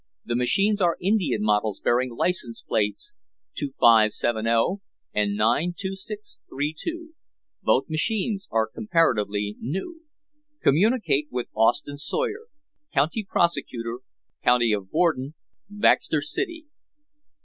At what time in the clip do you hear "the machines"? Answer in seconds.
0.25-0.81